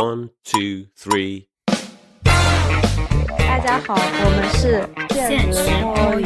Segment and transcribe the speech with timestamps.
[0.00, 1.44] One, two, three.
[3.36, 6.24] 大家好，我们是现实摸鱼。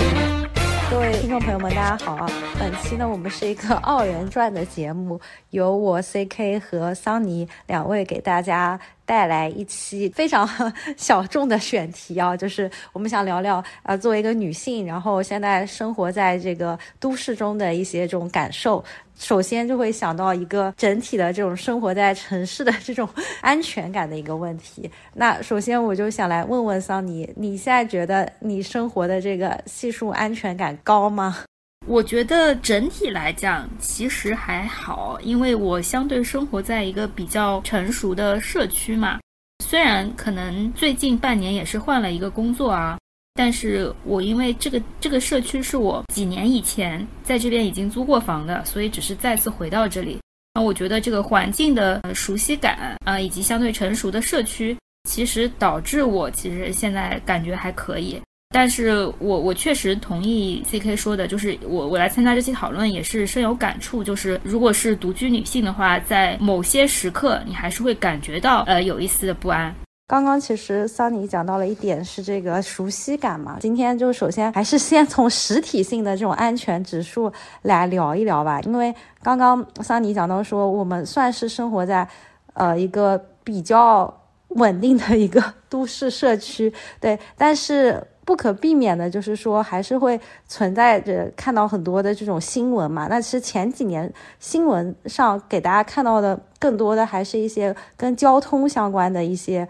[0.89, 2.31] 各位听众朋友们，大家好啊！
[2.57, 10.49] 本期呢，我们是一个二人转的节目，由我 CK 和桑尼两位给大家带来一期非常
[10.97, 18.85] 小众的选题啊，就是我们想聊聊呃，作为一个女性，然后现在生活在这个都市中的一些这种感受。
[19.17, 23.09] 首先就会想到一个整体的这种生活在城市的这种
[23.41, 24.91] 安全感的一个问题。
[25.13, 31.45] 那首先我就想来问问桑尼，你现在觉得你生活的这个系数安全感高吗？
[31.87, 39.19] 我觉得整体来讲其实还好，因为我相对生活在一个比较成熟的社区嘛。
[39.65, 42.99] 虽然可能最近半年也是换了一个工作啊。
[43.37, 50.21] 但是我因为这个这个社区是我几年以前在这边已经租过房的，所以只是再次回到这里。
[50.55, 54.77] 那我觉得这个环境的熟悉感啊，以及相对成熟的社区，
[55.11, 58.23] 其实导致我其实现在感觉还可以。
[58.55, 64.05] 但是我我确实同意 C K 说的，就是我我来参加这期讨论也是深有感触。
[64.05, 69.75] 就是如果是独居女性的话，在某些时刻你还是会感觉到呃有一丝的不安。
[70.07, 82.07] 刚刚其实桑尼讲到了一点是这个熟悉感嘛，今天就首先还是先从实体性的这种安全指数来聊一聊吧，因为刚刚桑尼讲到说我们算是生活在
[82.53, 99.69] 呃一个比较稳定的一个都市社区，对，但是不可避免的就是说还是会存在着看到很多的这种新闻嘛，那其实前几年新闻上给大家看到的更多的还是一些跟交通相关的一些。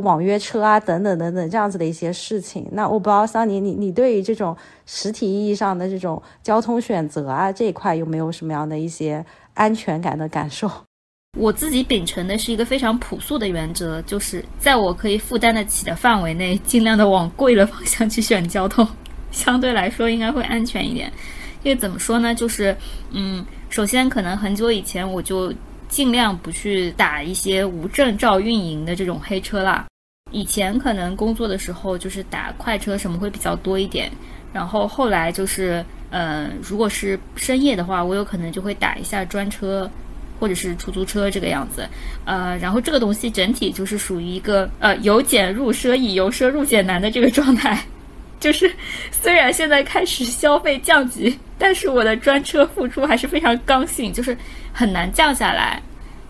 [0.00, 2.66] 网约车啊，等等等等，这样子的一些事情。
[2.72, 10.70] 那我不知道桑尼，你你对于这种实体意义上的这种交通选择啊这一块有没有什么样的一些安全感的感受？
[11.38, 18.86] 我自己秉承的是一个非常朴素的原则，就是在我可以负担得起的范围内，尽量的往贵的方向去选交通，
[19.32, 21.10] 相对来说应该会安全一点。
[21.62, 22.76] 因为怎么说呢，就是
[23.12, 25.52] 嗯，首先可能很久以前我就。
[25.88, 29.84] 尽量不去打一些无证照运营的这种黑车啦。
[30.30, 34.10] 以前可能工作的时候就是打快车什么会比较多一点，
[34.54, 39.90] 然后后来就是，呃，如果是深夜的话，我有可能就会打一下专车
[40.38, 41.88] 或者是出租车这个样子。
[42.24, 47.84] 呃，然后这个东西整体就是属于一个呃由俭入奢易，由奢入俭难的这个状态。
[48.40, 48.72] 就是
[49.12, 54.36] 虽然现在开始消费降级，但是我的专车付出还是非常刚性，就是。
[54.74, 55.82] 很难降下来，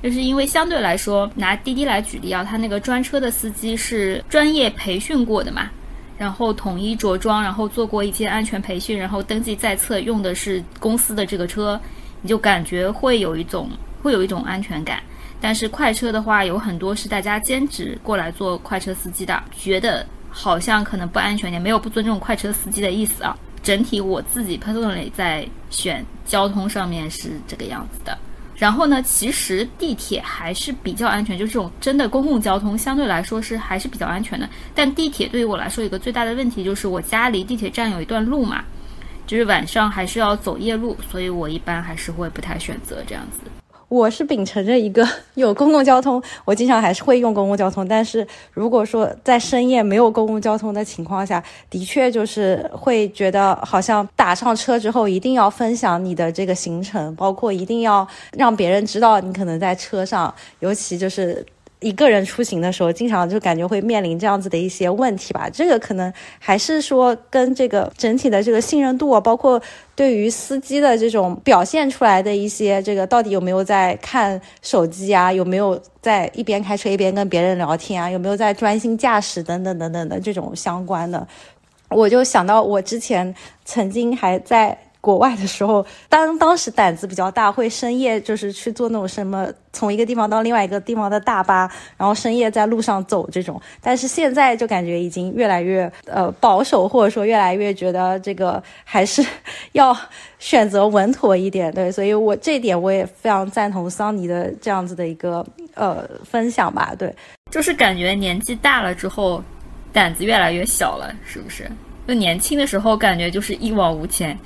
[0.03, 5.71] 就是因为相对来说，拿滴滴来举例啊，他那个专车的司机是专业培训过的嘛，
[6.19, 11.81] 然后统一着装，然后做过一些安全培训，然后登记在册，用的是公司的这个车，
[12.21, 13.71] 你就感觉会有一种
[14.03, 15.01] 会有一种安全感。
[15.41, 23.37] 但是快车的话，有很多是大家兼职过来做快车司机的，觉得好像可能不安全点，没有不尊重快车司机的意思啊。
[23.63, 28.17] 整体我自己 personally 在选交通上面是这个样子的。
[28.57, 34.49] 然后呢，其实地铁还是比较安全，就这种真的公共交通相对来说是还是比较安全的。
[34.73, 38.63] 但地铁对于我来说，一个最大的问题就是我家离地铁站有一段路嘛，
[39.27, 43.41] 就是晚上还是要走夜路，所以我一般还是会不太选择这样子。
[43.93, 47.87] 我是秉承着一个 有公共交通，我经常还是会用公共交通。
[47.87, 61.45] 但是如果说在深夜没有公共交通的情况下，的确就是会觉得好像打上车之后一定要分享你的这个行程，包括一定要让别人知道你可能在车上，尤其就是。
[61.83, 65.51] 一个人出行的时候，经常就感觉会面临这样子的一些问题吧。
[65.51, 69.61] 这个可能还是说跟这个整体的这个信任度啊，包括
[69.95, 81.27] 对于司机的这种表现出来的一些这个到底有没有在看手机啊，有没有在一边开车一边跟别人聊天啊，有没有在专心驾驶等等等等的这种相关的。
[81.91, 83.35] 我就想到我之前
[83.65, 84.79] 曾经还在。
[85.03, 93.61] 国外的时候，当当时胆子比较大，会深夜就是去坐那种什么从一个地方到另外一个地方的大巴，然后深夜在路上走这种。
[93.81, 99.27] 但是现在就感觉已经越来越呃保守，或者说越来越觉得这个还是
[99.73, 99.95] 要
[100.39, 101.73] 选择稳妥一点。
[101.75, 105.45] 对，所以我这点我也非常赞同桑尼的这样子的一个
[105.75, 106.95] 呃分享吧。
[106.97, 107.13] 对，
[107.51, 109.43] 就是感觉年纪大了之后，
[109.93, 111.69] 胆子越来越小了，是不是？
[112.07, 114.39] 就年轻的时候感觉就是一往无前。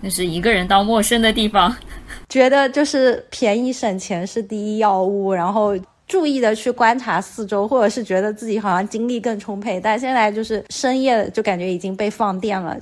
[0.00, 1.74] 那是一个人到陌生的地方，
[2.28, 5.74] 觉得就是便宜省钱是第一要务，然后
[6.08, 9.80] 注意的去观察四周，或者是觉得自己好像精力更充沛。
[9.80, 12.78] 但现在就是深夜就感觉已经被放电了。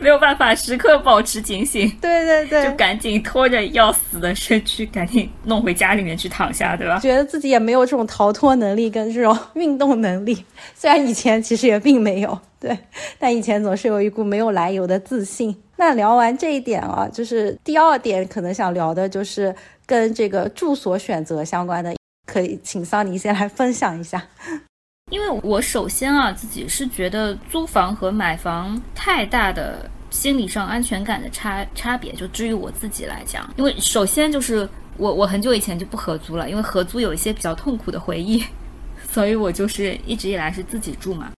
[0.00, 6.98] 没有办法时刻保持警醒，对对对，就赶紧拖着要死的身躯，赶紧弄回家里面去躺下，对吧？
[6.98, 10.44] 觉得自己也没有这种逃脱能力跟这种运动能力，
[10.74, 12.76] 虽然以前其实也并没有，对，
[13.18, 15.54] 但以前总是有一股没有来由的自信。
[15.84, 19.52] 那聊完这一点啊，就是第二点可能想聊的就是
[19.84, 21.92] 跟这个住所选择相关的，
[22.24, 24.22] 可以请桑尼先来分享一下。
[25.10, 38.42] 因为我首先啊，自己是觉得租房和买房太大的心理上安全感的差差别，就至于我自己来讲，因为首先就是我我很久以前就不合租了，因为合租有一些比较痛苦的回忆，
[39.10, 41.32] 所以我就是一直以来是自己住嘛。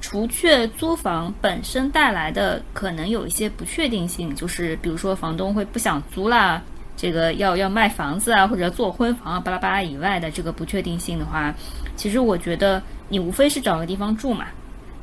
[0.00, 6.62] 除却租房本身带来的可能有一些不确定性，就是比如说房东会不想租啦。
[6.96, 11.54] 这个要要卖房子啊，或者做婚房啊，巴拉巴拉以外的这个不确定性的话，
[11.94, 14.46] 其实我觉得你无非是找个地方住嘛，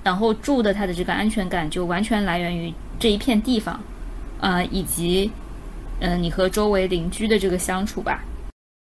[0.04, 3.80] 然后住的它的这个安全感就完全来源于这一片地方，
[4.42, 5.32] 啊，以及
[6.02, 8.22] 嗯你和周围邻居的这个相处吧。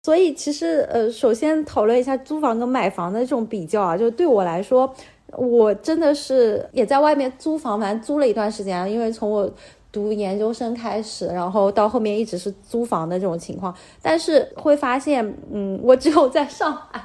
[0.04, 4.94] 所以其实呃，首先讨论一下租房跟买房的这种比较啊，就对我来说，
[5.36, 9.50] 我真的是也在外面租房，反正租了一段时间，因为从我。
[9.92, 16.98] 读研究生开始，然后到后面一直是租房的这种情况，但是会发现，嗯，我只有在上海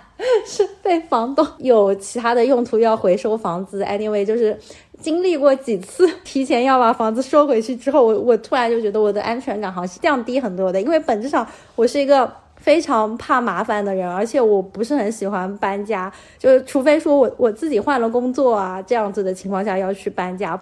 [0.46, 3.84] 是被房东有其他的用途要回收房子。
[3.84, 4.58] Anyway，就是
[5.02, 11.46] 经历过几次提前要把房子收回去之后，我我突然就觉得我的安全感好像是降低很多的，因为本质上
[11.76, 20.60] 我是一个非常怕麻烦的人，而且我不是很喜欢搬家，就是除非说我我自己换了工作啊这样子的情况下要去搬家。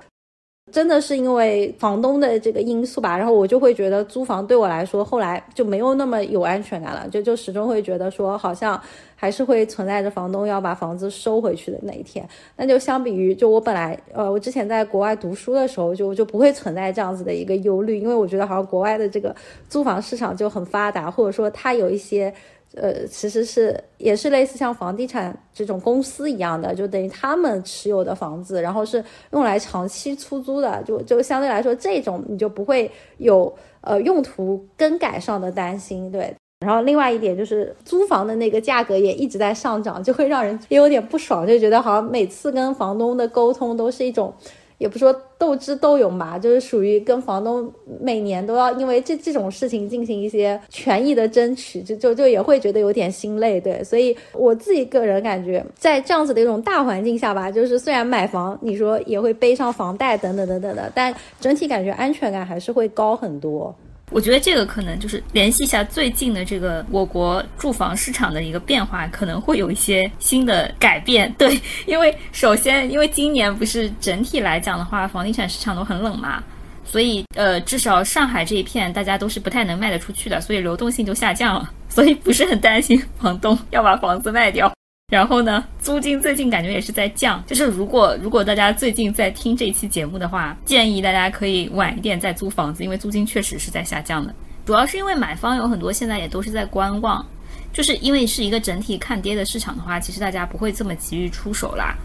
[0.72, 8.82] 真的是因为房东的这个因素吧，然后我就会觉得租房对我来说后来就没有那么有安全感了，就就始终会觉得说好像
[9.16, 12.28] 还是会存在着房东要把房子收回去的那一天。
[12.58, 19.36] 那就相比于就我本来呃我之前在国外读书的时候就就不会存在这样子的一个忧虑，因为我觉得好像国外的这个
[19.70, 22.34] 租房市场就很发达，或者说它有一些。
[22.74, 36.36] 呃，其实是也是类似像房地产这种公司一样的，就等于他们持有的房子，然后是用来长期出租的，就就相对来说这种你就不会有呃用途更改上的担心，对。
[36.66, 44.34] 然后另外一点就是租房的那个价格也一直在上涨，就会让人也有点不爽，就觉得好像每次跟房东的沟通都是一种。
[44.78, 53.84] 也不说斗智斗勇吧，就是属于跟房东每年都要因为这这种事情进行一些权益的争取，就就就也会觉得有点心累，对。
[53.84, 63.74] 所以我自己个人感觉，在这样子的一种大环境下吧，就是虽然买房，你说也会背上房贷等等等等的，但整体感觉安全感还是会高很多。
[64.12, 71.34] 我觉得这个可能就是联系一下最近的这个我国住房市场的一个变化，可能会有一些新的改变。
[71.38, 76.42] 对，因为首先，因为今年不是整体来讲的话，房地产市场都很冷嘛，
[76.86, 84.72] 所以呃，至少上海这一片大家都是不太能卖得出去的，所以流动性就下降了， 所以不是很担心房东要把房子卖掉。
[85.08, 87.44] 然后呢，租金最近感觉也是在降。
[87.46, 94.34] 就是如果如果大家最近在听这期节目的话，建议大家可以晚一点再租房子，因为租金确实是在下降的。
[94.66, 97.24] 主要是因为买方有很多现在也都是在观望，
[97.72, 101.96] 就是因为是一个整体看跌的市场的话，其实大家不会这么急于出手啦。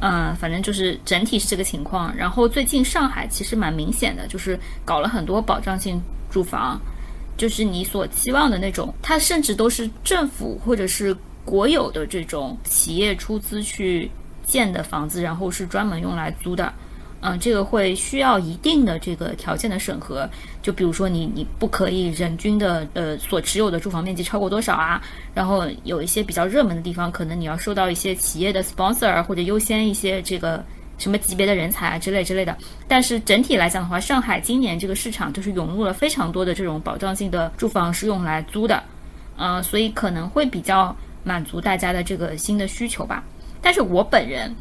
[0.00, 2.14] 嗯，反正就是整体是这个情况。
[2.16, 6.00] 然后最近上海其实蛮明显的，就是搞了很多保障性
[6.30, 6.80] 住房，
[7.36, 11.16] 就是你所期望的那种，它甚至都是政府或者是。
[11.48, 14.10] 国有的这种企业出资去
[14.44, 16.70] 建的房子，然后是专门用来租的，
[17.22, 20.28] 嗯，这个会需要一定的这个条件的审核，
[20.60, 25.00] 就比如说你你不可以人均的呃所持有的住房面积超过多少啊，
[25.32, 30.62] 然后有一些比较热门的地方，可能你要受到一些企业的 sponsor 或者优先一些这个
[30.98, 32.54] 什么级别的人才啊之类之类的。
[32.86, 38.82] 但是整体来讲的话，上海今年这个市场就是涌入了非常多的这种保障性的住房是用来租的，
[39.38, 40.94] 嗯，所以可能会比较。
[41.28, 43.22] 满足大家的这个新的需求吧，
[43.60, 44.56] 但是我本人，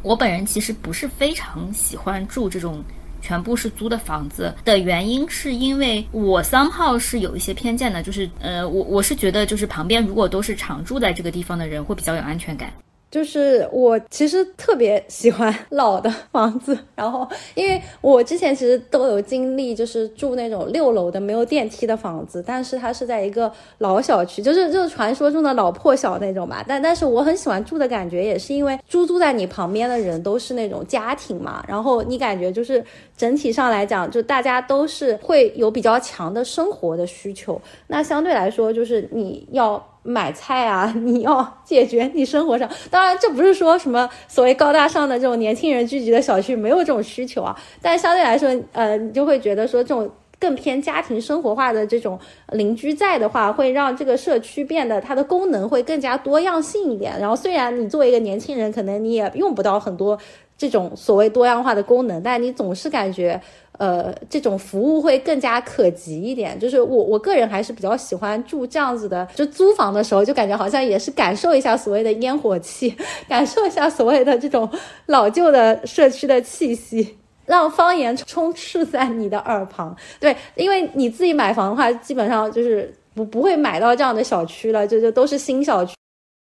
[0.00, 2.84] 我本人其实不是非常喜欢住这种
[3.20, 12.72] 全部是租的房子的原因，是因为我三号是有一些偏见的，就是呃，我我是觉得就是旁边如果都是常住在这个地方的人，会比较有安全感。
[13.10, 26.62] 就是我其实特别喜欢 老的房子，然后因为我之前其实都有经历，就是住那种六楼的没有电梯的房子，但是它是在一个老小区，就是就是传说中的老破小那种吧。
[26.68, 32.84] 但但是我很喜欢住的感觉，也是因为租住在你旁边的人都是那种家庭嘛，然后你感觉就是
[33.16, 39.82] 整体上来讲，就大家都是会有比较强的生活的需求，那相对来说就是你要。
[40.08, 42.68] 买菜啊， 你要解决你生活上。
[42.90, 50.10] 当然，这不是说什么所谓高大上的这种年轻人聚集的小区没有这种需求啊，但相对来说，呃，你就会觉得说这种。
[50.40, 52.16] 更偏家庭生活化的这种
[52.52, 57.18] 邻居在的话，会让这个社区变得它的功能会更加多样性一点。
[57.18, 60.16] 然后，虽然你作为一个年轻人，可能你也用不到很多
[60.58, 63.40] 这种所谓多样化的功能，但你总是感觉，
[63.78, 66.58] 呃，这种服务会更加可及一点。
[66.58, 72.92] 就是我我个人还是比较喜欢住这样子的，就租房的时候，就感觉好像也是感受一下所谓的烟火气，
[73.28, 74.68] 感受一下所谓的这种
[75.06, 77.16] 老旧的社区的气息。
[77.46, 85.94] 让方言充斥在你的耳旁，对，因为你自己买房的话，基本上就是不不会买到这样的小区了，就就都是新小区。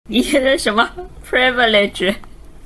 [0.09, 0.91] 你的什么
[1.25, 2.17] privilege？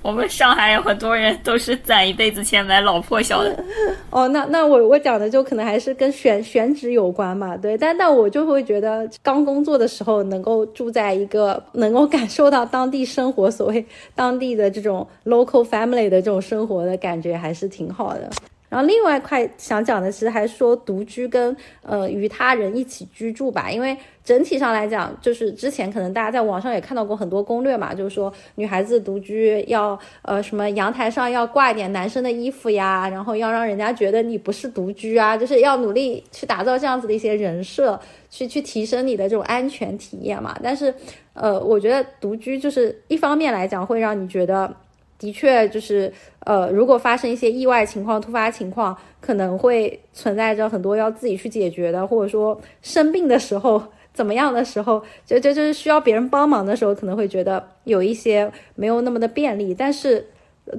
[0.03, 3.65] 我们上海有很多人都是攒一辈子钱买老破小的。
[4.11, 7.79] 哦，那那我我讲的就可能还是跟选选址有关嘛，对。
[7.79, 18.29] 但但我就会觉得，刚工作的时候能够住在一个能够感受到当地生活，所谓当地的这种 local family 的这种生活的感觉，还是挺好的。
[18.73, 38.01] 然后另外一块想讲的，其实还说独居跟呃与他人一起居住吧，因为整体上来讲，就是之前可能大家在网上也看到过很多攻略嘛，就是说女孩子独居要呃什么阳台上要挂一点男生的衣服呀，然后要让人家觉得你不是独居啊，就是要努力去打造这样子的一些人设，
[38.31, 40.59] 去去提升你的这种安全体验嘛。
[40.63, 40.95] 但是
[41.35, 44.75] 呃，我觉得独居就是一方面来讲会让你觉得。
[45.23, 53.81] 的确，就是呃，如果发生一些意外情况、突发情况，可能会存在着很多要自己去解决的，或者说生病的时候
[54.13, 59.73] 怎么样的时候，就就就是需要别人帮忙的时候，可能会觉得有一些没有那么的便利。
[59.73, 60.27] 但是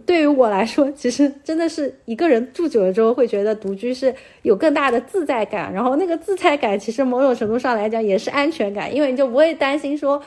[0.05, 10.21] 对于我来说，其实真的是一个人住久了之后，会觉得独居是有更大的自在感，然后那个自在感其实某种程度上来讲也是安全感，因为你就不会担心说。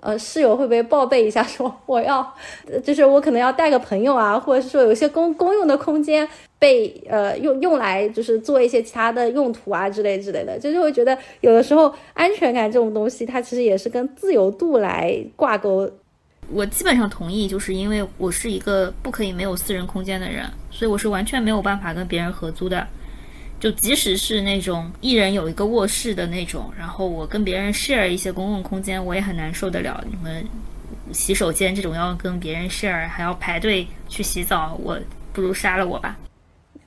[0.00, 2.34] 呃，室友会不会报备一下，说我要，
[2.82, 6.26] 就是我可能要带个朋友啊，或者是说有些公公用的空间
[6.58, 15.90] 被呃用用来就是做一些其他的用途啊之类之类的，就是会觉得有的时候安全感这种东西，它其实也是跟自由度来挂钩。
[16.52, 22.84] 我基本上同意，就是因为我是一个不可以没有私人空间的人，所以我是完全没有办法跟别人合租的。
[23.60, 30.02] 就即使是那种一人有一个卧室的那种，然后我跟别人 share 一些公共空间，我也很难受得了。
[30.10, 30.42] 你们
[31.12, 34.98] 洗手间这种要跟别人 share，还要排队去洗澡，我
[35.34, 36.16] 不如杀了我吧。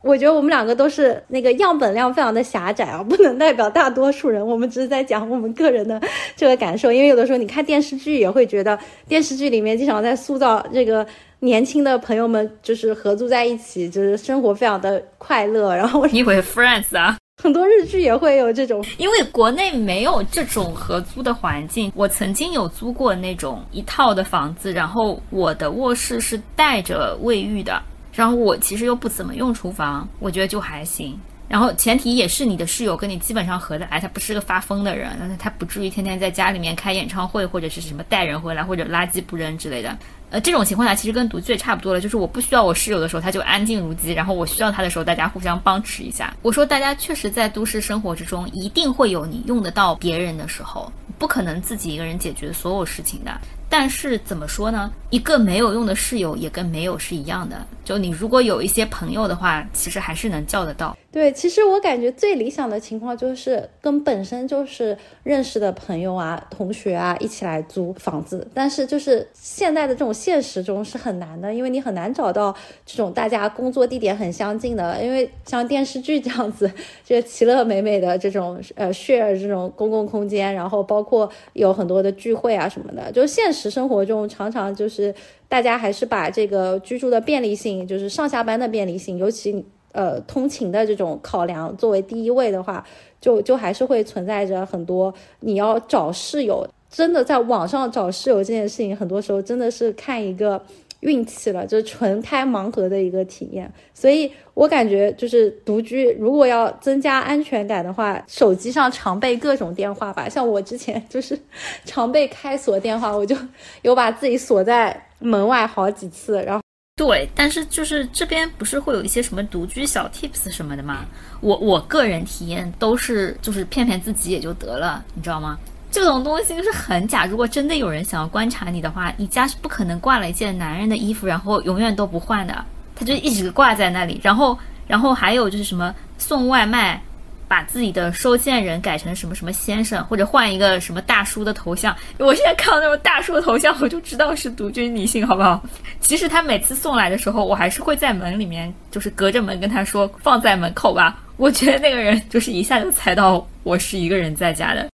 [0.01, 4.45] 我觉得我们两个都是那个样本量非常的狭窄啊，不能代表大多数人。
[4.45, 6.01] 我们只是在讲我们个人的
[6.35, 8.77] 这个感受，因为有的时候你看电视剧也会觉得
[9.07, 11.05] 电视剧里面经常在塑造这个。
[11.43, 15.75] 年轻的朋友们就是合租在一起，就是生活非常的快乐。
[15.75, 17.17] 然后你以为 Friends 啊？
[17.41, 21.91] 很多日剧也会有这种，因为国内没有这种合租的环境。
[21.95, 27.81] 我曾经有租过那种一套的房子，然后我的卧室是带着卫浴的，
[28.13, 31.19] 然后我其实又不怎么用厨房，我觉得就还行。
[31.49, 39.95] 然后前提也是你的室友跟你基本上合得来，他不是个发疯的人，他不至于天天在家里面开演唱会或者是什么带人回来或者垃圾不扔之类的。
[40.33, 46.35] 呃，这种情况下其实跟独居也差不多了，就是我不需要我室友的时候，他就安静如鸡；然后我需要他的时候，大家互相帮持一下。
[46.41, 53.39] 我说，大家确实在都市生活之中，一定会有你用得到别人的时候，不可能自己一个人解决所有事情的。
[53.73, 54.93] 但是怎么说呢？
[55.09, 57.55] 一个没有用的室友也跟没有是一样的。
[57.83, 60.95] 就你如果有一些朋友的话，其实还是能叫得到。
[61.11, 68.47] 对，其实我感觉最理想的情况就是跟本身就是认识的朋友啊、同学啊一起来租房子。
[68.53, 75.03] 但是就是现在的这种现实中是很难的，因为你很难找到这种大家工作地点很相近的。
[75.03, 76.71] 因为像电视剧这样子，
[77.05, 83.62] 这其乐美美的这种呃 share 这种公共空间，然后包括有很多的聚会啊什么的，就现实。
[83.69, 85.13] 生活中常常就是
[85.47, 92.85] 大家还是把这个居住的便利性，就是上下班的便利性，尤其呃通勤的这种考量作为第一位的话，
[93.19, 100.61] 就就还是会存在着很多你要找室友，真的在网上找室友这件事情，很多时候真的是看一个。
[101.03, 110.29] 运气了，就纯开盲盒的一个体验，所以我感觉就是独居，如果要增加安全感的话，手机上常备各种电话吧。
[110.29, 111.37] 像我之前就是
[111.85, 113.35] 常备开锁电话，我就
[113.81, 116.41] 有把自己锁在门外好几次。
[116.43, 116.61] 然后
[116.95, 121.05] 对，但是就是这边不是会有一些什么独居小 tips 什么的吗？
[121.41, 125.59] 我我个人体验都是就是骗骗自己也就得了，你知道吗？
[125.93, 127.23] 这种东西就是很假。
[127.23, 132.65] 如果真的有人想要观察你的话，你家是不可能挂了一件男人的衣服，然后永远都不换的。
[132.95, 134.19] 他就一直挂在那里。
[134.23, 134.57] 然后，
[134.87, 136.99] 然后还有就是什么送外卖，
[137.47, 141.95] 把自己的收件人改成什么什么先生，或者换一个什么大叔的头像。
[142.17, 145.63] 我现在看到那种大叔的头像，我就知道是独居女性，好不好？
[146.01, 151.19] 其实他每次送来的时候，我还是会在门里面，就是隔着门跟他说放在门口吧。
[151.37, 154.87] 我觉得那个人就是一下就猜到我是一个人在家的。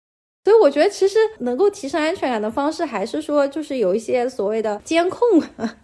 [0.46, 5.22] 所以我觉得，其实能够提升安全感的方式，还是说，就是有一些所谓的监控。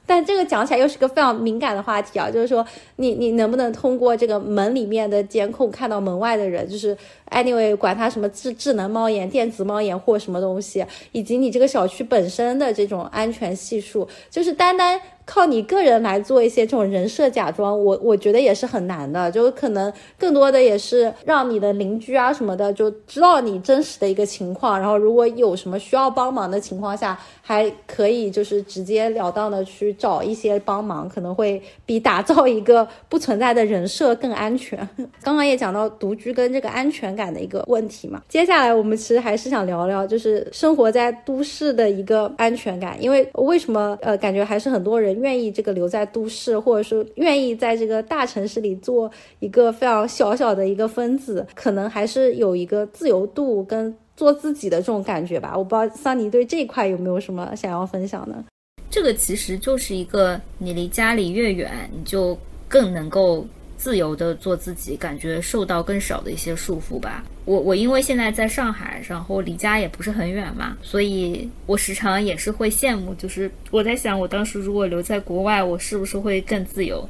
[0.07, 6.67] 但这个讲起来又是个非常敏感的话题啊，就是说，你你能不能通过这个门里面的监控看到门外的人？
[6.67, 6.97] 就是
[7.31, 14.99] anyway，管它什么智智能猫眼、电子猫眼或什么东西，以及你这个小区本身的这种安全系数，就是单单。
[15.25, 34.77] 靠你个人来做一些这种人设假装，我我觉得也是很难的，就可能更多的也是让你的邻居啊什么的就知道你真实的一个情况，然后如果有什么需要帮忙的情况下，还可以就是直截了当的去找一些帮忙，可能会比打造一个不存在的人设更安全。
[35.21, 45.05] 刚刚也讲到独居跟这个安全感的一个问题嘛，接下来我们其实还是想聊聊就是生活在都市的一个安全感，因为为什么呃感觉还是很多人。
[45.15, 49.09] 愿意这个留在都市，或者说愿意在这个大城市里做
[49.39, 55.57] 一个非常小小的一个分子，可能还是有一个自由度跟做自己的这种感觉吧。
[55.57, 58.43] 我不知道桑尼对这一块有没有什么想要分享的？
[58.89, 63.45] 这个其实就是一个你离家里越远，你就更能够。
[63.77, 67.21] 自由的做自己，感觉受到更少的一些束缚吧。
[67.43, 73.13] 我我因为现在在上海，然后离家也不是很远嘛，所以我时常也是会羡慕。
[73.15, 77.07] 就是我在想，我当时如果留在国外，我是不是会更自由？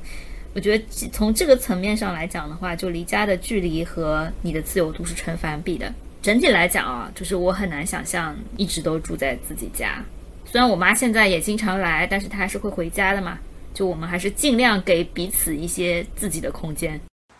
[0.55, 5.93] 我觉得从这个层面上来讲的话，就离家的距离和你的自由度是成反比的。
[6.25, 10.03] 整体来讲啊，就是我很难想象一直都住在自己家。
[10.43, 13.37] 虽然我妈现在也经常来，但是她还是会回家的嘛。
[13.75, 16.99] 就我们还是尽量给彼此一些自己的空间。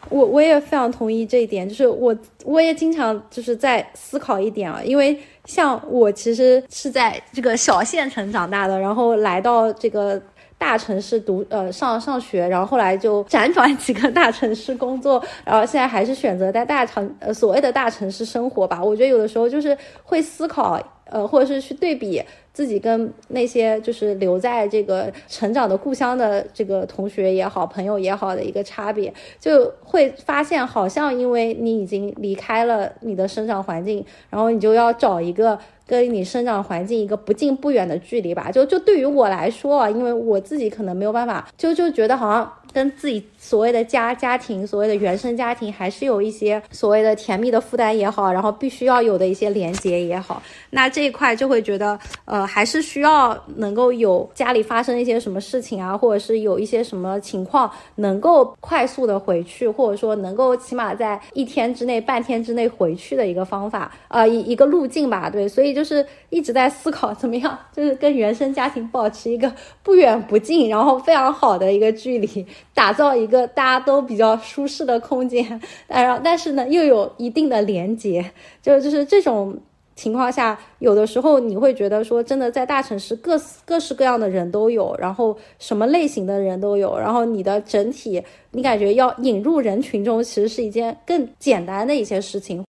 [0.09, 10.21] 我我也非常同意这一点，就是我我也经常就是在思考一点啊，因为像我其实是在这个小县城长大的，然后来到这个
[10.57, 18.83] 大城市读呃上上学，然后后来就辗转几个大城市工作，然后现在还是选择在大城呃所谓的大城市生活吧。
[18.83, 22.21] 我觉得有的时候就是会思考呃，或者是去对比。
[22.55, 38.51] 自己跟那些就是留在这个成长的故乡的这个同学也好，朋友也好的一个差别，就会发现好像因为你已经离开了你的生长环境，然后你就要找一个跟你生长环境一个不近不远的距离吧。
[38.51, 42.51] 就就对于我来说啊，因为我自己可能没有办法，就就觉得好像。
[42.75, 65.29] 跟自己所谓的家家庭，所谓的原生家庭，还是有一些所谓的甜蜜的负担也好，然后必须要有的一些连接也好，那这一块就会觉得，呃，还是需要能够有家里发生一些什么事情啊，或者是有一些什么情况，能够快速的回去，或者说能够起码在一天之内、半天之内回去的一个方法，呃，一一个路径吧。
[65.29, 69.49] 对，所以就是一直在思考怎么样，就是跟原生家庭保持一个
[69.81, 72.45] 不远不近，然后非常好的一个距离。
[72.73, 79.57] 打造一个大家都比较舒适的空间， 然后但是呢又有一定的连接，就就是这种
[79.95, 92.61] 情况下，有的时候你会觉得说，真的在大城市各各式各样的人都有，然后什么类型的人都有，然后你的整体你感觉要引入人群中，其实是一件更简单的一些事情。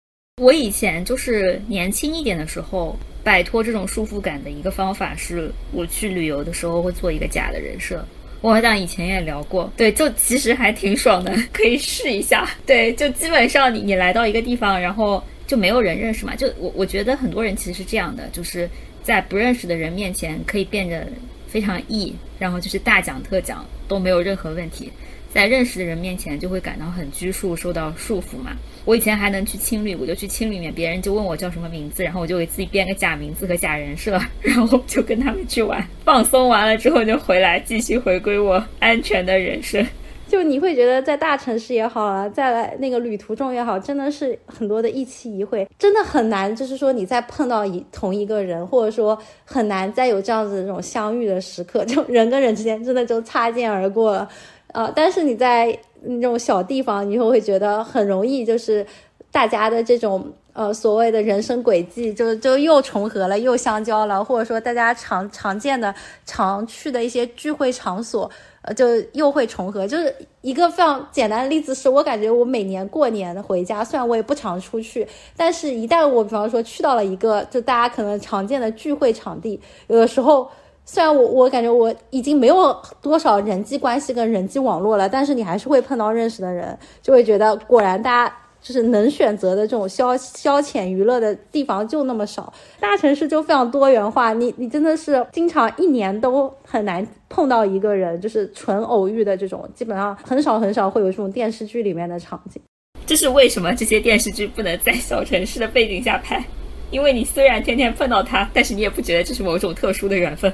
[0.43, 8.05] 我以前就是年轻一点的时候，摆脱这种束缚感的一个方法是，我去旅游的时候会做一个假的人设。
[8.45, 12.47] 我好像以前也聊过，对，就其实还挺爽的，可以试一下。
[12.67, 16.37] 对，就基本上你你来到一个地方，然后就没有人认识嘛。
[16.37, 18.69] 就我我觉得很多人其实是这样的，就是
[19.03, 21.09] 在不认识的人面前可以变得
[21.49, 24.93] 非常 E，然后就是大讲特讲都没有任何问题。
[25.35, 28.53] 在认识的人面前就会感到很拘束，受到束缚嘛。
[28.85, 39.85] 我以前还能去青旅，我就去青旅里面，别人就问我叫什么名字，然后我就给自己编个假名字和假人设， 然后就跟他们去玩，放松完了之后就回来继续回归我安全的人生。
[40.29, 54.29] 就你会觉得在大城市也好啊，在来那个旅途中也好，真的是很多的一期一会，真的很难，就是说你再碰到一同一个人，或者说很难再有这样子这种相遇的时刻，就人跟人之间真的就擦肩而过了。
[54.75, 58.85] 呃，但是你在那种小地方，你就会觉得很容易，就是
[59.31, 65.95] 大家的这种呃所谓的人生轨迹，就就又重合了，又相交了，或者说大家常常见的、
[66.27, 68.29] 常去的一些聚会场所，
[68.63, 69.87] 呃，就又会重合。
[69.87, 75.07] 就是一个非常简单的例子，是我感觉我每年过年回家，虽然我也不常出去，
[75.37, 80.51] 但是一旦我比方说去到了一个就大家可能常见的聚会场地，有的时候。
[80.87, 102.61] 虽然我我感觉我已经没有多少人际关系跟人际网络了，但是你还是会碰到认识的人，就会觉得果然大家就是能选择的这种消消遣娱乐的地方就那么少，大城市就非常多元化，你你真的是 经常一年都很难碰到一个人，就是纯偶遇的这种，基本上很少很少会有这种电视剧里面的场景。
[103.07, 106.43] 这是为什么这些电视剧不能在小城市的背景下拍？
[106.91, 110.53] 因为你虽然天天碰到他，但是你也不觉得这是某种特殊的缘分。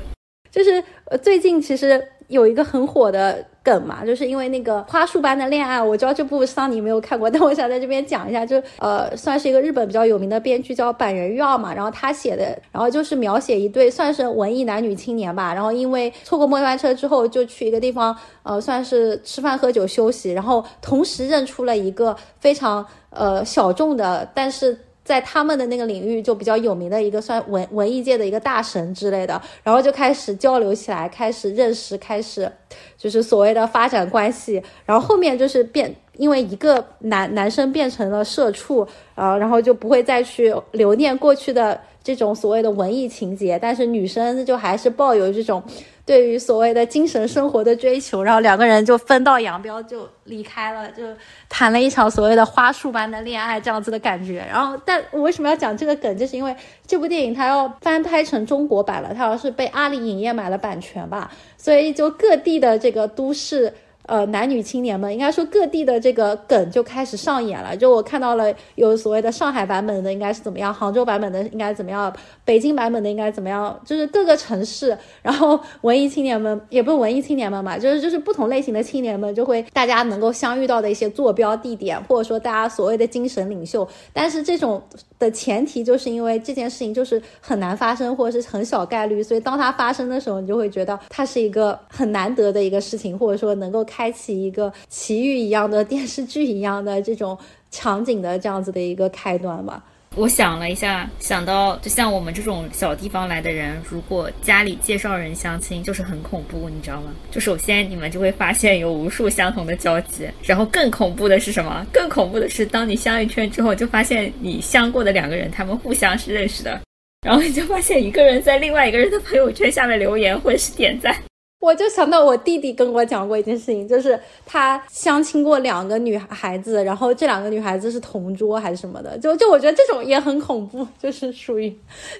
[0.51, 24.79] 就是呃，最近其实有一个很火的梗嘛，就是因为那个花束般的恋爱，我知道这部桑尼没有看过， 但我想在这边讲一下，就呃，算是一个日本比较有名的编剧叫板垣裕二嘛，然后他写的，然后就是描写一对算是文艺男女青年吧，然后因为错过末班车之后，就去一个地方，呃，算是吃饭喝酒休息，然后同时认出了一个非常呃小众的，但是。
[25.05, 32.51] 在他们的那个领域就比较有名的一个算文文艺界的一个大神之类的，然后就开始交流起来，开始认识，开始
[32.97, 45.63] 就是所谓的发展关系，然后后面就是变，因为一个男男生变成了社畜，啊，然后就不会再去留念过去的这种所谓的文艺情节，但是女生就还是抱有这种。
[46.11, 51.05] 对于所谓的精神生活的追求，然后两个人就分道扬镳，就离开了，就
[51.49, 54.45] 谈了一场所谓的花束般的恋爱，这样子的感觉。
[54.51, 56.53] 然后，但我为什么要讲这个梗，就是因为
[56.85, 63.73] 这部电影它要翻拍成中国版了，它好像是被阿里影业买了版权吧，所以就各地的这个都市。
[64.07, 67.77] 呃，男女青年们应该说各地的这个梗就开始上演了。
[67.77, 72.13] 就我看到了有所谓的上海版本的应该是怎么样，杭州版本的应该怎么样，
[72.45, 83.87] 北京版本的应该怎么样，就是各个城市，然后文艺青年们也不是文艺青年们嘛，就是就是不同类型的青年们就会大家能够相遇到的一些坐标地点，或者说大家所谓的精神领袖。
[84.13, 84.83] 但是这种
[85.21, 94.00] 的前提就是因为这件事情就是很难发生，或者是很小概率，所以当它发生的时候，你就会觉得它是一个很难得的一个事情，或者说能够开。
[94.01, 97.37] 开启一个奇遇一样的电视剧一样的这种
[97.71, 99.85] 场景的这样子的一个开端吧。
[100.17, 107.13] 我想了一下，想到就像我们这种小地方来的人，如果家里介绍人相亲，就是很恐怖，你知道吗？
[107.31, 111.87] 就首先你们就会发现有无数相同的交集，然后更恐怖的是什么？
[111.93, 116.81] 更恐怖的是，当你相一圈之后，就发现你相过的两个人，他们互相是认识的，
[117.21, 121.15] 然后你就发现一个人在另外一个人的朋友圈下面留言或者是点赞。
[121.61, 131.73] 我就想到我弟弟跟我讲过一件事情，就是他相亲过两个女孩子，然后这两个女孩子是同桌还是什么的，就就我觉得这种也很恐怖，就是属于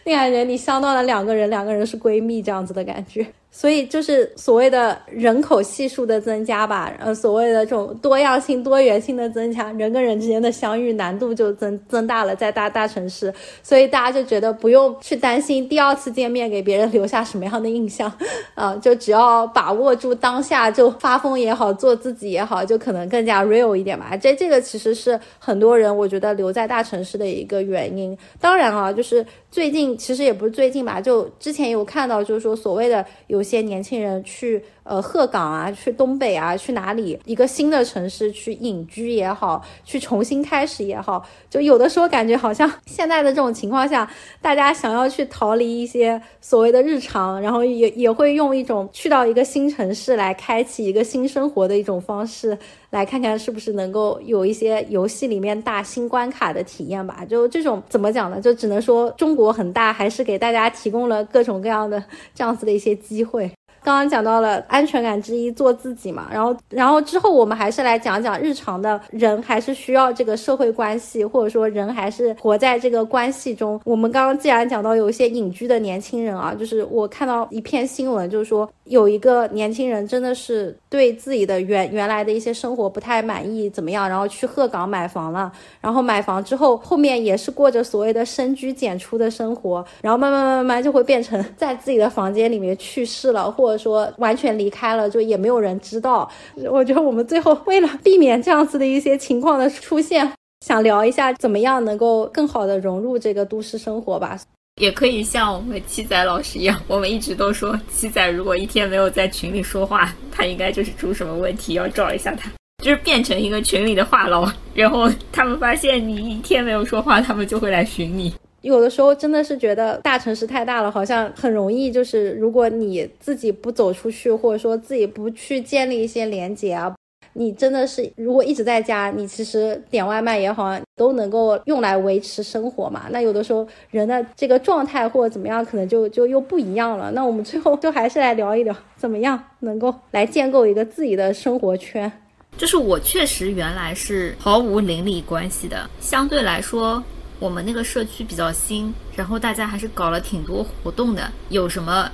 [0.05, 3.27] 恋爱人你相到了两个人，两个人是闺蜜这样子的感觉。
[3.53, 18.11] 所以就是所谓的人口系数的增加吧，呃，所谓的这种多样性、多元性的增强，人跟人之间的相遇难度就增增大了，在大大城市，所以大家就觉得不用去担心第二次见面给别人留下什么样的印象，
[18.55, 24.17] 啊， 就只要把握住当下，就发疯也好，做自己也好，就可能更加 real 一点吧。
[24.17, 28.17] 这这个其实是很多人我觉得留在大城市的一个原因。
[28.41, 33.40] 当然啊，就是最近其实也不是最近吧，就之前有看到，就是说所谓的有。
[33.41, 34.63] 有些年轻人去。
[34.91, 37.17] 呃，鹤岗啊，去东北啊，去哪里？
[37.25, 44.11] 一个新的城市去隐居也好，去重新开始也好，就有的时候感觉好像 现在的这种情况下，
[44.43, 52.59] 大家想要去逃离一些所谓的日常，然后也也会用一种去到一个新城市来开启一个新生活的一种方式，
[52.91, 57.25] 来看看是不是能够有一些游戏里面大新关卡的体验吧。
[57.29, 58.41] 就这种怎么讲呢？
[58.41, 62.03] 就只能说中国很大，还是给大家提供了各种各样的
[62.35, 63.49] 这样子的一些机会。
[63.83, 66.29] 刚刚讲到了安全感之一，做自己嘛。
[66.31, 73.81] 然后，然后之后我们还是来讲讲日常的人还是需要这个社会关系，或者说人还是活在这个关系中。
[73.85, 84.07] 我们刚刚既然讲到有一些隐居的年轻人啊，就是我看到一篇新闻，就是说有一个年轻人真的是对自己的原原来的一些生活不太满意，怎么样？
[84.07, 85.51] 然后去鹤岗买房了。
[85.81, 89.83] 然后买房之后，后面也是过着所谓的深居简出的生活。
[90.03, 93.70] 然后慢慢慢慢就会变成在自己的房间里面去世了，或。
[93.71, 96.29] 或者说完全离开了，就也没有人知道。
[96.69, 100.29] 我觉得我们最后为了避免这样子的一些情况的出现，
[100.67, 104.37] 想聊一下怎么样能够更好的融入这个都市生活吧。
[104.81, 112.51] 也可以像我们七仔老师一样，我们一直都说七仔如果一天没有在群里说话，他应该就是出什么问题，要找一下他，
[112.83, 114.53] 就是变成一个群里的话痨。
[114.75, 118.35] 然后他们发现你一天没有说话，他们就会来寻你。
[118.63, 126.95] 有的时候真的是觉得大城市太大了，好像很容易就是，如果你自己不走出去，或者说自己不去建立一些连接啊，
[127.33, 133.07] 你真的是如果一直在家，你其实点外卖也好，都能够用来维持生活嘛。
[133.11, 137.11] 那有的时候人的这个状态或者怎么样，可能就就又不一样了。
[137.13, 142.11] 那我们最后就还是来聊一聊，怎么样能够来建构一个自己的生活圈。
[142.59, 147.03] 就是我确实原来是毫无邻里关系的，相对来说，
[147.41, 152.09] 我们那个社区比较新，然后大家还是搞了挺多活动的，有什么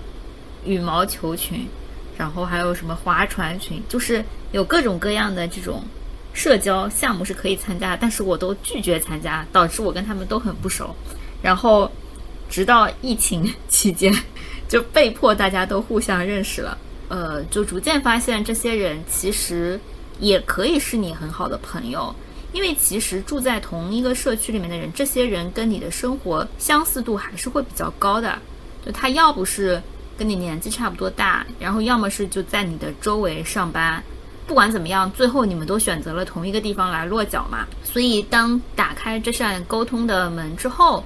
[0.65, 1.67] 羽毛球群，
[2.17, 5.83] 然后还有什么划船群，就是有各种各样的这种
[6.33, 10.95] 社交项目是可以参加，但是我都拒绝参加，导致我跟他们都很不熟。
[11.43, 11.91] 然后
[12.49, 14.15] 直到疫情期间，
[14.69, 19.79] 就被迫大家都互相认识了，呃，就逐渐发现这些人其实。
[20.19, 22.17] 也可以是你很好的朋友，
[22.57, 28.39] 因为其实住在同一个社区里面的人，这些人跟你的生活相似度还是会比较高的。
[28.83, 29.79] 就他要不是
[30.17, 34.03] 跟你年纪差不多大，然后要么是就在你的周围上班，
[34.47, 37.67] 不管怎么样，最后你们都选择了同一个地方来落脚嘛。
[37.85, 41.05] 所以当打开这扇沟通的门之后，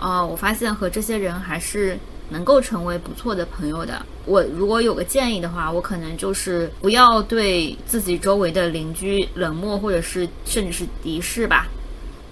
[0.00, 1.96] 呃，我发现和这些人还是。
[2.30, 11.66] 能够成为不错的朋友的，我如果有个建议的话，我可能就是不要对自己周围的邻居冷漠，或者是甚至是敌视吧，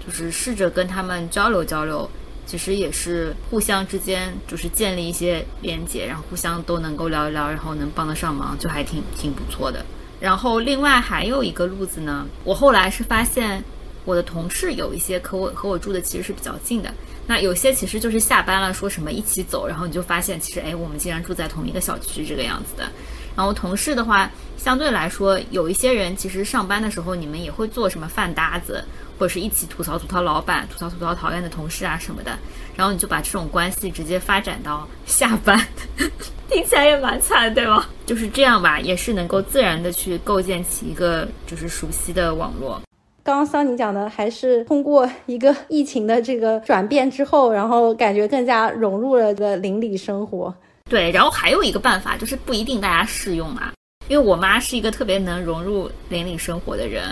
[0.04, 2.08] 就是试着跟他们交流交流，
[2.46, 9.84] 其实也是互相之间就是建立一些连接，然后互相都能够聊一聊，然后能帮得上忙，就还挺挺不错的。
[10.20, 13.62] 然后另外还有一个路子呢，我后来是发现
[14.04, 16.92] 我的同事有一些和我和我住的其实是比较近的。
[17.26, 22.88] 那有些其实就是下班了，说什么一起走，然后你就发现其实哎，我们竟然住在同一个小区这个样子的。
[23.34, 28.82] 然后同事的话，相对来说有一些人其实上班的时候你们也会做什么饭搭子，
[29.18, 32.38] 或者是一起吐槽吐槽老板，吐槽吐槽讨厌的同事啊什么的。
[32.76, 35.60] 然后你就把这种关系直接发展到下班，
[36.48, 37.86] 听起来也蛮惨，对吗？
[38.06, 42.80] 就是这样吧，也是能够自然的去构建起一个就是熟悉的网络。
[43.26, 50.54] 刚刚桑尼讲的，还是通过一个疫情的这个转变之后，然后感觉更加融入了的邻里生活。
[50.88, 53.72] 对，然后还有一个办法，就是不一定大家适用啊，
[54.06, 57.02] 因为我妈是一个特别能融入邻里生活的人，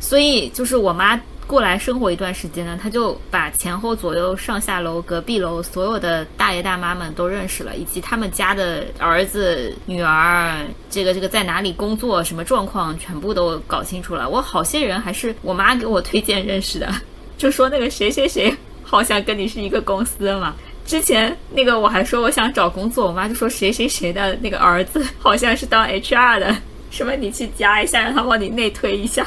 [0.00, 1.20] 所以就是我妈。
[1.52, 14.26] 过来生活一段时间呢，他就把前后左右上下楼、隔壁楼所有的大爷大妈们都认识了，以及他们家的儿子、女儿，这个这个在哪里工作、什么状况，全部都搞清楚了。
[14.26, 16.90] 我好些人还是我妈给我推荐认识的，
[17.36, 18.50] 就说那个谁谁谁
[18.82, 20.54] 好像跟你是一个公司嘛。
[20.86, 26.56] 之前那个我还说我想找工作，我妈就说谁谁谁的那个儿子好像是当 HR 的，
[26.90, 29.26] 什么你去加一下，让他帮你内推一下。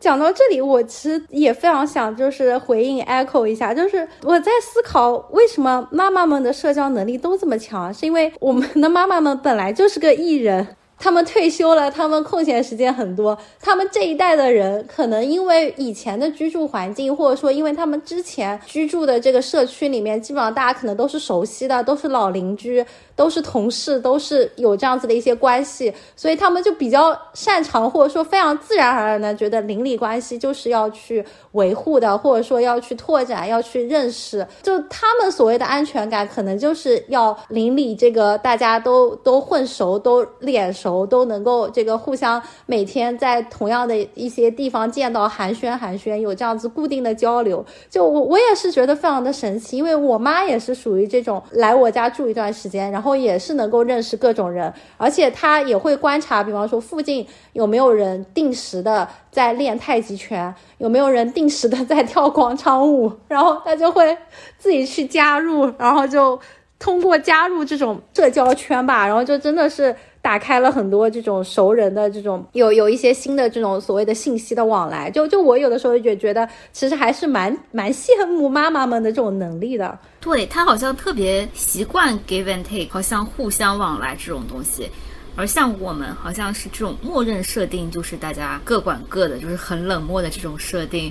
[0.00, 10.66] 讲到这里，我其实也非常想就是回应 echo 一下，就是我在思考为什么妈妈们的社交能力都这么强，是因为我们的妈妈们本来就是个艺人。
[11.00, 13.38] 他们退休了，他们空闲时间很多。
[13.60, 22.84] 他们这一代的人，可能因为以前的居住环境，或者说因为他们之前居住的这个社区里面，基本上大家可能都是熟悉的，都是老邻居，
[23.18, 34.46] 都是同事，都是有这样子的一些关系，所以他们就比较擅长，或者说非常自然而然的觉得邻里关系就是要去维护的，或者说要去拓展，要去认识。
[34.62, 41.08] 就他们所谓的安全感，可能就是要邻里这个大家都都混熟，都脸熟。
[41.08, 47.64] 都能够这个互相每天在同样的一些地方见到寒暄寒暄，有这样子固定的交流。
[47.88, 64.16] 就我我也是觉得非常的神奇，因为我妈也是属于这种来我家住一段时间，然后也是能够认识各种人，而且他也会观察，比方说附近有没有人定时的在练太极拳，有没有人定时的在跳广场舞，然后他就会
[64.58, 66.38] 自己去加入，然后就
[66.78, 69.94] 通过加入这种社交圈吧，然后就真的是。
[70.28, 79.98] 打开了很多这种熟人的这种有有一些新的这种所谓的信息的往来，就就我有的时候也觉得，其实还是蛮蛮羡慕妈妈们的这种能力的。
[80.20, 84.90] 对他好像特别习惯 give and take，好像互相往来这种东西，
[85.34, 91.10] 而像我们好像是这种默认设定，就是大家各管各的，就是很冷漠的这种设定。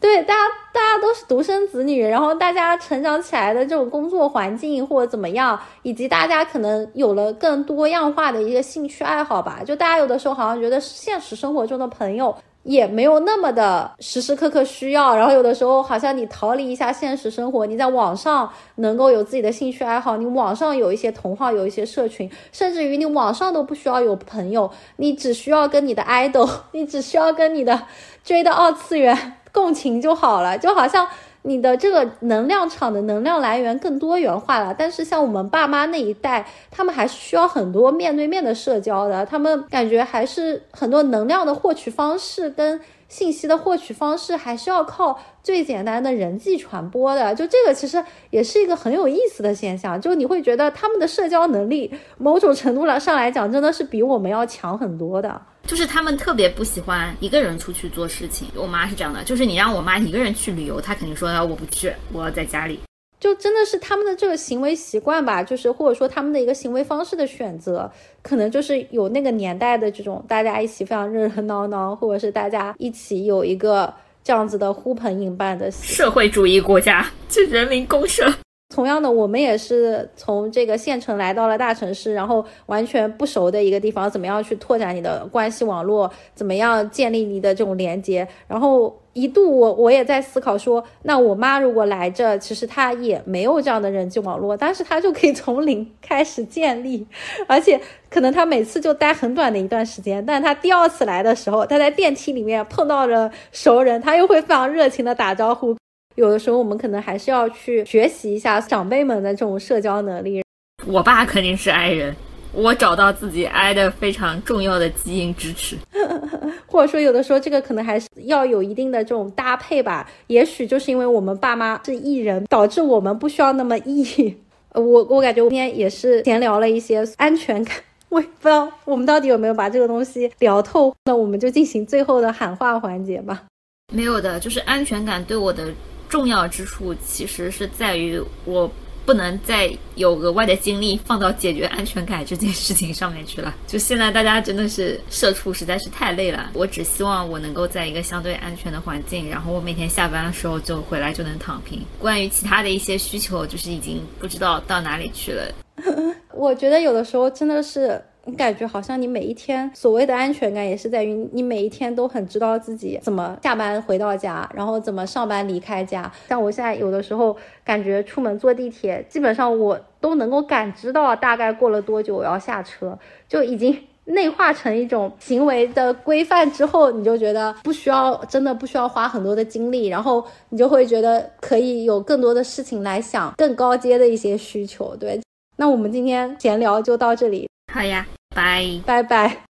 [0.00, 0.40] 对，大家
[0.72, 9.60] 大家都是独生子女，然后大家成长起来的这种工作环境或者怎么样，以及大家可能有了更多样化的一个兴趣爱好吧。
[9.64, 27.82] 就大家有的时候好像觉得现实生活中的朋友也没有那么的时时刻刻需要，然后有的时候好像你逃离一下现实生活，你在网上能够有自己的兴趣爱好，你网上有一些同好，有一些社群，甚至于你网上都不需要有朋友，你只需要跟你的 idol， 你只需要跟你的
[28.24, 29.34] 追的二次元。
[29.52, 31.06] 共情就好了，就好像
[31.42, 34.74] 你的这个能量场的能量来源更多元化了。
[34.76, 47.34] 但是像我们爸妈那一代，他们还是需要很多面对面的社交的，他们感觉还是很多能量的获取方式跟信息的获取方式还是要靠最简单的人际传播的。
[47.34, 55.40] 就这个其实也是一个很有意思的现象，就你会觉得他们的社交能力某种程度上上来讲，真的是比我们要强很多的。
[55.66, 58.48] 就是他们特别不喜欢一个人出去做事情。
[58.54, 62.80] 我妈是这样的，就是你让我妈一个人去旅游，她肯定说我不去，我要在家里。
[63.20, 67.92] 就真的是他们的这个行为习惯吧，就是或者说他们的一个行为方式的选择，
[68.22, 73.92] 可能就是有那个年代的这种大家一起非常热热闹闹，或者是大家一起有一个
[74.24, 78.32] 这样子的呼朋引伴的社会主义国家，就人民公社。
[78.72, 86.08] 同样的，我们也是从这个县城来到了大城市，然后完全不熟的一个地方，怎么样去拓展你的关系网络？
[86.36, 88.26] 怎么样建立你的这种连接？
[88.46, 97.04] 然后一度我我也在思考说，那我妈如果来这，其实她也没有这样的人际网络，但是她就可以从零开始建立，
[97.48, 105.76] 而且可能她每次就待很短的一段时间，但她第二次来的时候，她在电梯里面碰到了熟人，她又会非常热情的打招呼。
[106.20, 110.42] 有的时候，我们可能还是要去学习一下长辈们的这种社交能力。
[110.84, 112.14] 我爸肯定是 I 人，
[112.52, 115.78] 我找到自己 I 的非常重要的基因支持。
[116.68, 120.10] 或者说，有的时候这个可能还是要有一定的这种搭配吧。
[120.26, 124.36] 也许就是因为我们爸妈是 E 人，导致我们不需要那么 E。
[124.76, 127.74] 我我感觉今天也是闲聊了一些安全感。
[128.10, 130.94] 我也不知道我们到底有没有把这个东西聊透。
[131.06, 133.44] 那我们就进行最后的喊话环节吧。
[133.90, 135.64] 没有的，就是安全感对我的。
[136.10, 138.70] 重要之处其实是在于我
[139.06, 143.54] 不能再有额外的精力放到解决安全感这件事情上面去了。
[143.66, 151.80] 就现在大家真的是社畜实在是太累了，我只希望我能够在一个相对安全的环境，然后我每天下班的时候就回来就能躺平。
[151.98, 155.48] 关于其他的一些需求，就是已经不知道到哪里去了。
[156.34, 158.00] 我觉得有的时候真的是。
[158.26, 166.10] 你感觉好像你每一天所谓的安全感，也是在于你每一天都很知道自己怎么下班回到家，然后怎么上班离开家。
[166.28, 176.50] 像我现在有的时候感觉出门坐地铁，基本上我都能够感知到大概过了多久我要下车，就已经内化成一种行为的规范。
[176.52, 184.94] 之后你就觉得不需要，真的不需要花很多的精力，然后你就会觉得可以有更多的事情来想更高阶的一些需求。
[184.96, 185.18] 对，
[185.56, 187.48] 那我们今天闲聊就到这里。
[187.72, 188.04] 好呀，
[188.34, 189.44] 拜拜拜拜。